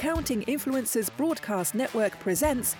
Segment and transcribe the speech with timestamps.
[0.00, 2.74] Accounting Influencers Broadcast Network presents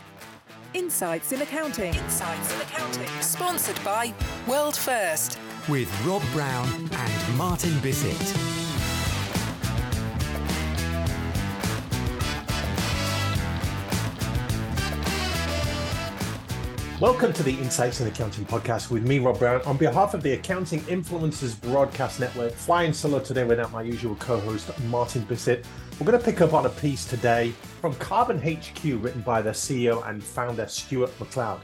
[0.72, 1.92] Insights in Accounting.
[1.92, 3.06] Insights in Accounting.
[3.20, 4.14] Sponsored by
[4.48, 5.38] World First.
[5.68, 8.69] with Rob Brown and Martin Bissett.
[17.00, 19.62] Welcome to the Insights in Accounting podcast with me, Rob Brown.
[19.62, 24.38] On behalf of the Accounting Influencers Broadcast Network, flying solo today without my usual co
[24.38, 25.64] host, Martin Bissett.
[25.98, 29.54] We're going to pick up on a piece today from Karbon HQ, written by their
[29.54, 31.60] CEO and founder, Stuart McLeod.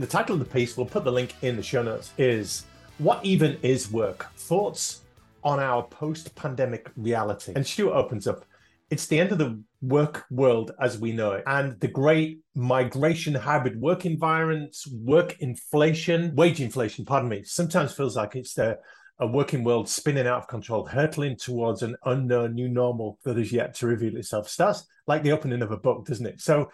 [0.00, 2.64] The title of the piece, we'll put the link in the show notes, is
[2.98, 4.32] What Even Is Work?
[4.34, 5.02] Thoughts
[5.44, 7.52] on Our Post Pandemic Reality.
[7.54, 8.44] And Stuart opens up
[8.92, 11.44] it's the end of the work world as we know it.
[11.46, 18.16] And the great migration hybrid work environments work inflation wage inflation pardon me sometimes feels
[18.16, 18.78] like it's the
[19.18, 23.50] a working world spinning out of control hurtling towards an unknown new normal that is
[23.50, 24.46] yet to reveal itself.
[24.46, 26.42] Starts like the opening of a book doesn't it?
[26.42, 26.70] So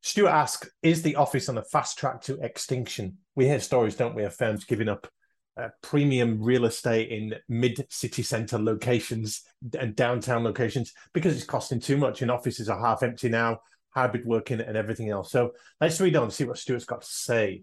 [0.00, 3.18] stuart asks is the office on a fast track to extinction?
[3.34, 5.08] We hear stories don't we of firms giving up
[5.56, 9.42] uh, premium real estate in mid city center locations
[9.78, 14.24] and downtown locations because it's costing too much and offices are half empty now hybrid
[14.24, 15.30] working and everything else.
[15.30, 17.62] So let's read on and see what stuart's got to say.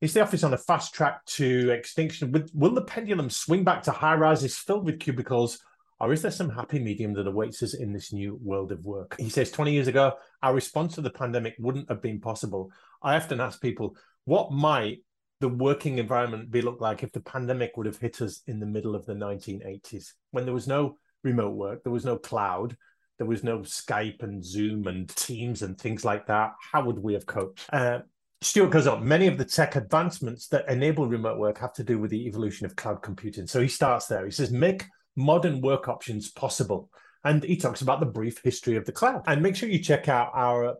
[0.00, 2.30] Is the office on a fast track to extinction?
[2.30, 5.58] Will, will the pendulum swing back to high rises filled with cubicles
[5.98, 9.16] or is there some happy medium that awaits us in this new world of work?
[9.18, 12.70] He says 20 years ago our response to the pandemic wouldn't have been possible.
[13.02, 14.98] I often ask people what might
[15.40, 18.66] the working environment be look like if the pandemic would have hit us in the
[18.66, 22.76] middle of the 1980s when there was no remote work there was no cloud
[23.18, 27.14] there was no skype and zoom and teams and things like that how would we
[27.14, 27.66] have coped?
[27.72, 28.00] Uh,
[28.42, 31.98] stuart goes on many of the tech advancements that enable remote work have to do
[31.98, 33.46] with the evolution of cloud computing.
[33.46, 34.24] So he starts there.
[34.24, 34.84] He says make
[35.16, 36.90] modern work options possible.
[37.24, 39.22] And he talks about the brief history of the cloud.
[39.26, 40.76] And make sure you check out our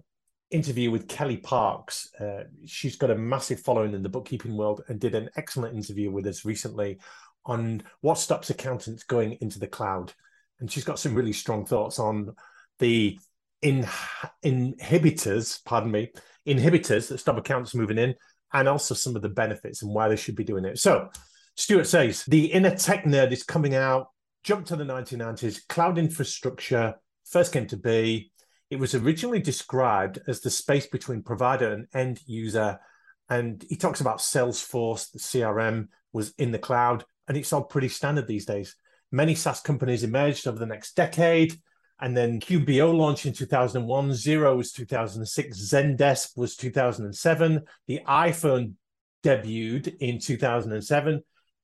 [0.51, 2.09] interview with Kellie Parks.
[2.21, 6.11] Uh, she's got a massive following in the bookkeeping world and did an excellent interview
[6.11, 6.99] with us recently
[7.45, 10.13] on what stops accountants going into the cloud.
[10.61, 12.35] And she's got some really strong thoughts on
[12.79, 13.19] the
[13.63, 13.87] in,
[14.45, 16.13] inhibitors, pardon me,
[16.47, 18.15] inhibitors that stop accountants moving in,
[18.53, 20.79] and also some of the benefits and why they should be doing it.
[20.79, 21.11] So,
[21.57, 24.09] Stuart says the inner tech nerd is coming out.
[24.45, 28.31] Jump to the 1990s, cloud infrastructure first came to be
[28.71, 32.79] it was originally described as the space between provider and end user.
[33.29, 37.89] And he talks about Salesforce, the CRM was in the cloud, and it's all pretty
[37.89, 38.77] standard these days.
[39.13, 41.61] Many SaaS companies emerged over the next decade.
[41.99, 48.75] And then QBO launched in 2001, Xero was 2006, Zendesk was 2007, the iPhone
[49.25, 51.23] debuted in 2007.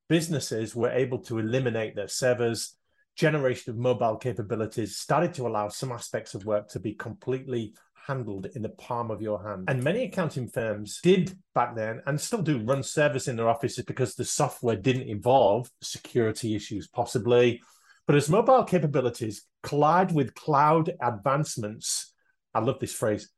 [0.09, 2.77] Businesses were able to eliminate their servers
[3.17, 7.75] generation of mobile capabilities started to allow some aspects of work to be completely
[8.07, 9.65] handled in the palm of your hand.
[9.69, 13.85] And many accounting firms did back then and still do run service in their offices
[13.85, 17.63] because the software didn't involve security issues, possibly.
[18.07, 22.13] But as mobile capabilities collide with cloud advancements,
[22.55, 23.29] I love this phrase.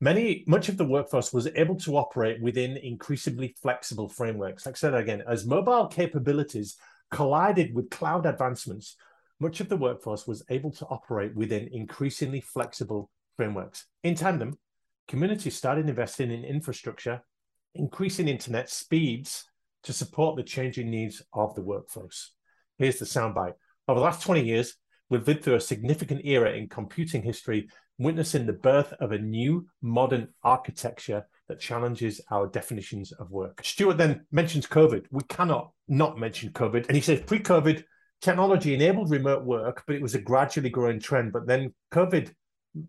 [0.00, 4.66] Many, much of the workforce was able to operate within increasingly flexible frameworks.
[4.66, 6.76] Like I said again, as mobile capabilities
[7.10, 8.96] collided with cloud advancements,
[9.40, 13.86] much of the workforce was able to operate within increasingly flexible frameworks.
[14.02, 14.58] In tandem,
[15.08, 17.22] communities started investing in infrastructure,
[17.74, 19.44] increasing internet speeds
[19.82, 22.32] to support the changing needs of the workforce.
[22.78, 23.54] Here's the soundbite.
[23.86, 24.74] Over the last 20 years,
[25.10, 27.68] we've lived through a significant era in computing history,
[27.98, 33.60] witnessing the birth of a new modern architecture that challenges our definitions of work.
[33.62, 35.06] Stuart then mentions COVID.
[35.10, 36.86] We cannot not mention COVID.
[36.86, 37.84] And he says pre COVID,
[38.20, 41.32] technology enabled remote work, but it was a gradually growing trend.
[41.32, 42.32] But then COVID,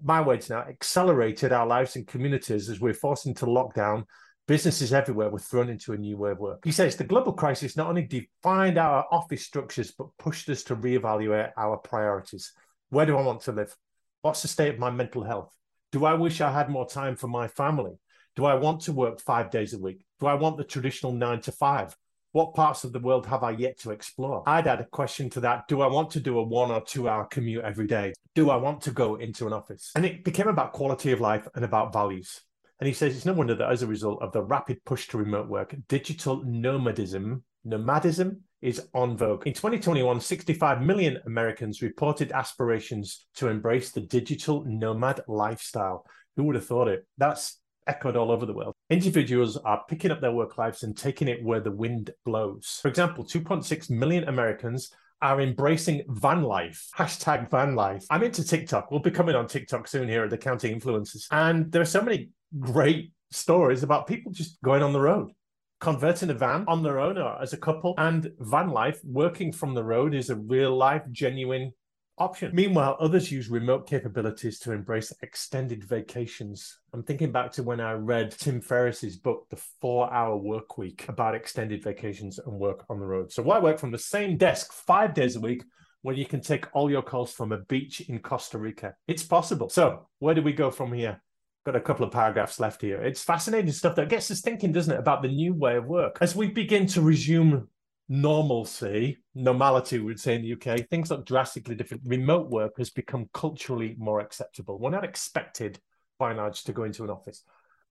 [0.04, 4.06] my words now, accelerated our lives and communities as we're forced into lockdown.
[4.48, 6.64] Businesses everywhere were thrown into a new way of work.
[6.64, 10.76] He says the global crisis not only defined our office structures, but pushed us to
[10.76, 12.54] reevaluate our priorities.
[12.90, 13.76] Where do I want to live?
[14.22, 15.52] What's the state of my mental health?
[15.92, 17.94] Do I wish I had more time for my family?
[18.36, 20.06] Do I want to work five days a week?
[20.20, 21.96] Do I want the traditional nine to five?
[22.36, 24.44] What parts of the world have I yet to explore?
[24.46, 25.70] I'd add a question to that.
[25.70, 28.12] Do I want to do a one or two hour commute every day?
[28.34, 29.94] Do I want to go into an office?
[29.96, 32.42] And it became about quality of life and about values.
[32.82, 35.18] And he says it's no wonder that as a result of the rapid push to
[35.18, 39.48] remote work, digital nomadism, nomadism is on vogue.
[39.48, 46.06] In 2021, 65 million Americans reported aspirations to embrace the digital nomad lifestyle.
[46.36, 47.08] Who would have thought it?
[47.18, 48.75] That's echoed all over the world.
[48.90, 52.80] Individuals are picking up their work lives and taking it where the wind blows.
[52.82, 54.92] For example, 2.6 million Americans
[55.22, 56.88] are embracing van life.
[56.96, 58.06] Hashtag van life.
[58.12, 58.92] I'm into TikTok.
[58.92, 61.26] We'll be coming on TikTok soon here at the Accounting Influencers.
[61.32, 62.30] And there are so many
[62.60, 65.32] great stories about people just going on the road
[65.80, 69.74] converting a van on their own or as a couple and van life working from
[69.74, 71.72] the road is a real life genuine
[72.18, 72.52] option.
[72.54, 76.80] Meanwhile, others use remote capabilities to embrace extended vacations.
[76.94, 81.06] I'm thinking back to when I read Tim Ferriss's book, The Four Hour Work Week,
[81.10, 83.32] about extended vacations and work on the road.
[83.32, 85.64] So why work from the same desk five days a week
[86.02, 88.96] when you can take all your calls from a beach in Costa Rica?
[89.08, 89.70] It's possible.
[89.70, 91.22] So where do we go from here?
[91.66, 93.02] Got a couple of paragraphs left here.
[93.02, 96.20] It's fascinating stuff that gets us thinking, doesn't it, about the new way of work.
[96.22, 97.68] As we begin to resume
[98.08, 102.04] normalcy, normality, we'd say in the UK, things look drastically different.
[102.06, 104.78] Remote work has become culturally more acceptable.
[104.78, 105.80] We're not expected,
[106.20, 107.44] by and large, to go into an office.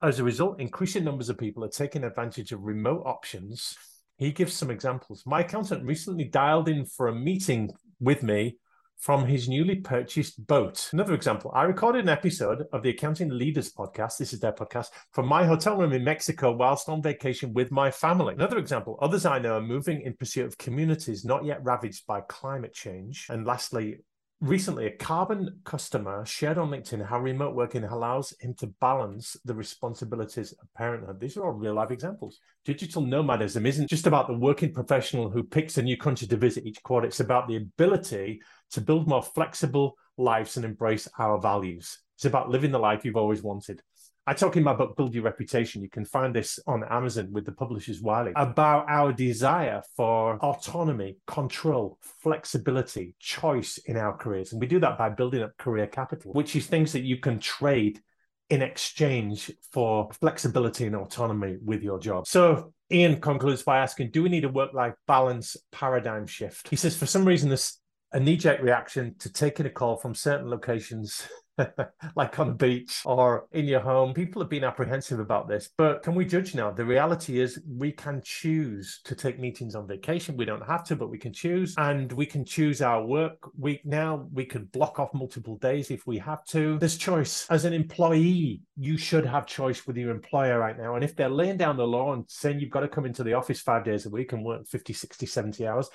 [0.02, 3.76] As a result, increasing numbers of people are taking advantage of remote options.
[4.18, 5.24] He gives some examples.
[5.26, 7.70] My accountant recently dialed in for a meeting
[8.00, 8.58] with me
[8.98, 10.88] from his newly purchased boat.
[10.92, 14.18] Another example, I recorded an episode of the Accounting Leaders podcast.
[14.18, 17.90] This is their podcast from my hotel room in Mexico whilst on vacation with my
[17.90, 18.34] family.
[18.34, 22.20] Another example, others I know are moving in pursuit of communities not yet ravaged by
[22.22, 23.26] climate change.
[23.28, 23.98] And lastly,
[24.44, 29.54] Recently, a Karbon customer shared on LinkedIn how remote working allows him to balance the
[29.54, 31.18] responsibilities of parenthood.
[31.18, 32.40] These are all real life examples.
[32.62, 36.66] Digital nomadism isn't just about the working professional who picks a new country to visit
[36.66, 38.42] each quarter, it's about the ability
[38.72, 42.00] to build more flexible lives and embrace our values.
[42.16, 43.82] It's about living the life you've always wanted.
[44.26, 45.82] I talk in my book, Build Your Reputation.
[45.82, 51.18] You can find this on Amazon with the publishers Wiley about our desire for autonomy,
[51.26, 54.52] control, flexibility, choice in our careers.
[54.52, 57.38] And we do that by building up career capital, which is things that you can
[57.38, 58.00] trade
[58.48, 62.26] in exchange for flexibility and autonomy with your job.
[62.26, 66.68] So Ian concludes by asking, do we need a work-life balance paradigm shift?
[66.68, 67.78] He says, for some reason, there's
[68.12, 71.26] a knee-jerk reaction to taking a call from certain locations
[72.16, 74.14] like on the beach or in your home.
[74.14, 76.70] People have been apprehensive about this, but can we judge now?
[76.70, 80.36] The reality is we can choose to take meetings on vacation.
[80.36, 81.74] We don't have to, but we can choose.
[81.78, 84.28] And we can choose our work week now.
[84.32, 86.78] We could block off multiple days if we have to.
[86.78, 87.46] There's choice.
[87.50, 90.94] As an employee, you should have choice with your employer right now.
[90.94, 93.34] And if they're laying down the law and saying you've got to come into the
[93.34, 95.88] office five days a week and work 50, 60, 70 hours,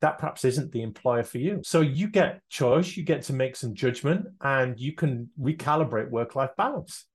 [0.00, 1.60] that perhaps isn't the employer for you.
[1.64, 6.34] So you get choice, you get to make some judgment, and you can recalibrate work
[6.34, 7.06] life balance.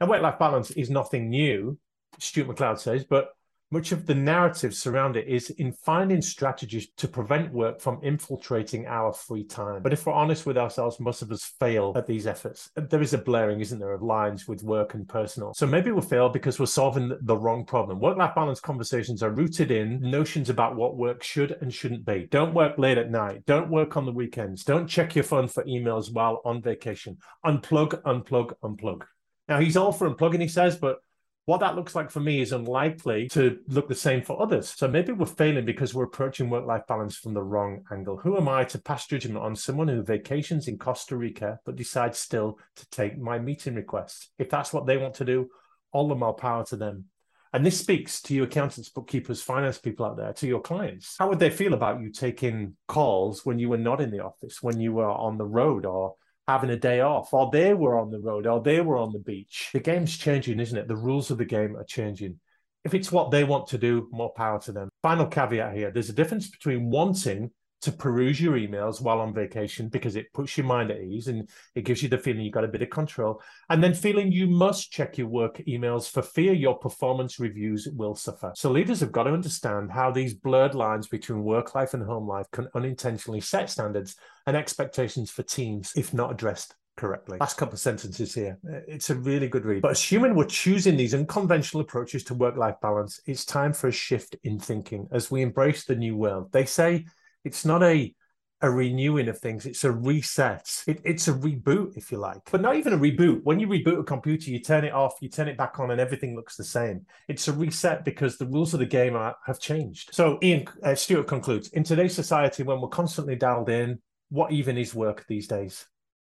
[0.00, 1.78] Now, work life balance is nothing new,
[2.18, 3.28] Stuart McLeod says, but
[3.70, 8.86] much of the narrative surround it is in finding strategies to prevent work from infiltrating
[8.86, 9.82] our free time.
[9.82, 12.70] But if we're honest with ourselves, most of us fail at these efforts.
[12.76, 15.52] There is a blurring, isn't there, of lines with work and personal.
[15.54, 17.98] So maybe we fail because we're solving the wrong problem.
[17.98, 22.28] Work life balance conversations are rooted in notions about what work should and shouldn't be.
[22.30, 23.44] Don't work late at night.
[23.46, 24.62] Don't work on the weekends.
[24.62, 27.18] Don't check your phone for emails while on vacation.
[27.44, 29.02] Unplug, unplug, unplug.
[29.48, 30.98] Now, he's all for unplugging, he says, but
[31.46, 34.68] what that looks like for me is unlikely to look the same for others.
[34.76, 38.16] So maybe we're failing because we're approaching work life balance from the wrong angle.
[38.16, 42.18] Who am I to pass judgment on someone who vacations in Costa Rica but decides
[42.18, 44.30] still to take my meeting requests?
[44.38, 45.48] If that's what they want to do,
[45.92, 47.04] all the more power to them.
[47.52, 51.14] And this speaks to you accountants, bookkeepers, finance people out there, to your clients.
[51.16, 54.64] How would they feel about you taking calls when you were not in the office,
[54.64, 58.10] when you were on the road or having a day off, or they were on
[58.10, 59.70] the road, or they were on the beach.
[59.72, 60.88] The game's changing, isn't it?
[60.88, 62.38] The rules of the game are changing.
[62.84, 64.88] If it's what they want to do, more power to them.
[65.02, 67.50] Final caveat here there's a difference between wanting
[67.86, 71.48] to peruse your emails while on vacation because it puts your mind at ease and
[71.76, 73.40] it gives you the feeling you've got a bit of control.
[73.70, 78.16] And then feeling you must check your work emails for fear your performance reviews will
[78.16, 78.52] suffer.
[78.56, 82.26] So leaders have got to understand how these blurred lines between work life and home
[82.26, 84.16] life can unintentionally set standards
[84.48, 87.38] and expectations for teams if not addressed correctly.
[87.38, 88.58] Last couple of sentences here.
[88.88, 89.82] It's a really good read.
[89.82, 93.92] But assuming we're choosing these unconventional approaches to work life balance, it's time for a
[93.92, 96.50] shift in thinking as we embrace the new world.
[96.50, 97.06] They say
[97.46, 98.14] it's not a
[98.62, 99.66] a renewing of things.
[99.66, 100.82] It's a reset.
[100.86, 103.42] It, it's a reboot, if you like, but not even a reboot.
[103.44, 106.00] When you reboot a computer, you turn it off, you turn it back on, and
[106.00, 107.04] everything looks the same.
[107.28, 110.10] It's a reset because the rules of the game are, have changed.
[110.12, 114.00] So, Ian uh, Stuart concludes In today's society, when we're constantly dialed in,
[114.30, 115.86] what even is work these days?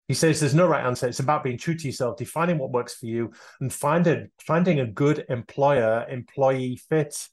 [0.08, 1.08] He says there's no right answer.
[1.08, 4.86] It's about being true to yourself, defining what works for you, and finding finding a
[4.86, 7.28] good employer employee fit.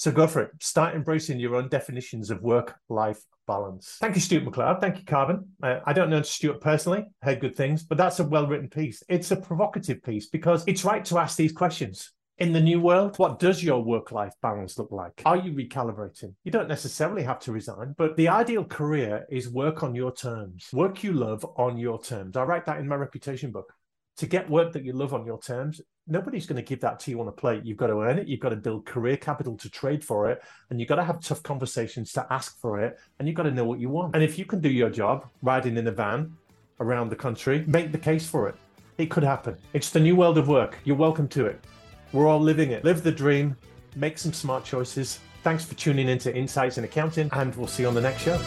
[0.00, 0.50] So go for it.
[0.60, 3.98] Start embracing your own definitions of work life balance.
[4.00, 4.80] Thank you, Stuart McLeod.
[4.80, 5.44] Thank you, Karbon.
[5.62, 9.02] Uh, I don't know Stuart personally, heard good things, but that's a well written piece.
[9.10, 12.12] It's a provocative piece because it's right to ask these questions.
[12.38, 15.20] In the new world, what does your work life balance look like?
[15.26, 16.32] Are you recalibrating?
[16.44, 20.70] You don't necessarily have to resign, but the ideal career is work on your terms,
[20.72, 22.38] work you love on your terms.
[22.38, 23.74] I write that in my reputation book.
[24.20, 27.10] To get work that you love on your terms, nobody's going to give that to
[27.10, 27.64] you on a plate.
[27.64, 28.28] You've got to earn it.
[28.28, 30.42] You've got to build career capital to trade for it.
[30.68, 32.98] And you've got to have tough conversations to ask for it.
[33.18, 34.14] And you've got to know what you want.
[34.14, 36.36] And if you can do your job riding in a van
[36.80, 38.56] around the country, make the case for it.
[38.98, 39.56] It could happen.
[39.72, 40.76] It's the new world of work.
[40.84, 41.64] You're welcome to it.
[42.12, 42.84] We're all living it.
[42.84, 43.56] Live the dream,
[43.96, 45.18] make some smart choices.
[45.44, 48.38] Thanks for tuning into Insights in Accounting, and we'll see you on the next show.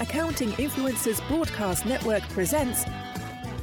[0.00, 2.84] Accounting Influencers Broadcast Network presents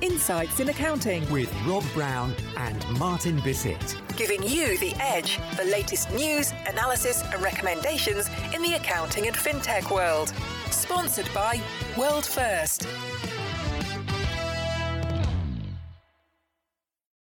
[0.03, 1.31] Insights in Accounting.
[1.31, 3.95] with Rob Brown and Martin Bissett.
[4.17, 9.89] Giving you the edge, the latest news, analysis, and recommendations in the accounting and fintech
[9.89, 10.33] world.
[10.71, 11.61] Sponsored by
[11.97, 12.85] World First.